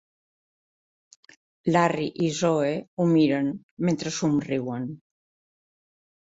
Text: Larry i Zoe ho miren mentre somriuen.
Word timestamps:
Larry 1.75 2.07
i 2.29 2.31
Zoe 2.39 2.73
ho 2.97 3.09
miren 3.13 3.53
mentre 3.91 4.17
somriuen. 4.19 4.91